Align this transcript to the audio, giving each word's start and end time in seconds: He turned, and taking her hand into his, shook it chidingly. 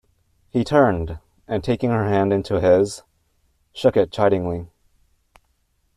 He 0.49 0.63
turned, 0.63 1.19
and 1.47 1.63
taking 1.63 1.91
her 1.91 2.05
hand 2.09 2.33
into 2.33 2.59
his, 2.59 3.03
shook 3.71 3.95
it 3.95 4.09
chidingly. 4.11 4.67